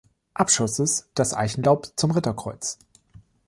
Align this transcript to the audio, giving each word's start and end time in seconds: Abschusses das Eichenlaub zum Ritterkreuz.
Abschusses 0.33 1.09
das 1.13 1.35
Eichenlaub 1.35 1.91
zum 1.95 2.09
Ritterkreuz. 2.09 2.79